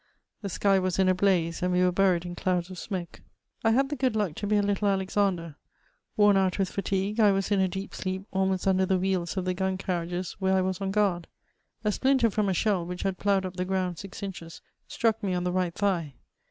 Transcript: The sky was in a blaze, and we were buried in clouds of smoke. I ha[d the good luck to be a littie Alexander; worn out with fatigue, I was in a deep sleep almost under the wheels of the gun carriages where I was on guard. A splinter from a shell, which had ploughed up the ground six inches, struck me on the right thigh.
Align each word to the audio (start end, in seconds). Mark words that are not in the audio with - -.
The 0.41 0.49
sky 0.49 0.79
was 0.79 0.97
in 0.97 1.07
a 1.07 1.13
blaze, 1.13 1.61
and 1.61 1.71
we 1.73 1.83
were 1.83 1.91
buried 1.91 2.25
in 2.25 2.33
clouds 2.33 2.71
of 2.71 2.79
smoke. 2.79 3.21
I 3.63 3.69
ha[d 3.71 3.89
the 3.89 3.95
good 3.95 4.15
luck 4.15 4.33
to 4.37 4.47
be 4.47 4.57
a 4.57 4.63
littie 4.63 4.91
Alexander; 4.91 5.57
worn 6.17 6.37
out 6.37 6.57
with 6.57 6.71
fatigue, 6.71 7.19
I 7.19 7.31
was 7.31 7.51
in 7.51 7.59
a 7.59 7.67
deep 7.67 7.93
sleep 7.93 8.23
almost 8.31 8.65
under 8.65 8.87
the 8.87 8.97
wheels 8.97 9.37
of 9.37 9.45
the 9.45 9.53
gun 9.53 9.77
carriages 9.77 10.35
where 10.39 10.55
I 10.55 10.61
was 10.61 10.81
on 10.81 10.89
guard. 10.89 11.27
A 11.83 11.91
splinter 11.91 12.31
from 12.31 12.49
a 12.49 12.53
shell, 12.55 12.83
which 12.83 13.03
had 13.03 13.19
ploughed 13.19 13.45
up 13.45 13.57
the 13.57 13.63
ground 13.63 13.99
six 13.99 14.23
inches, 14.23 14.63
struck 14.87 15.21
me 15.21 15.35
on 15.35 15.43
the 15.43 15.51
right 15.53 15.75
thigh. 15.75 16.15